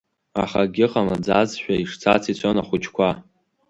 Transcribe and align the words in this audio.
Аха, 0.41 0.57
акгьы 0.63 0.87
ҟамлаӡазшәа, 0.91 1.73
ишцац 1.83 2.23
ицон 2.31 2.57
ахәыҷқәа. 2.61 3.09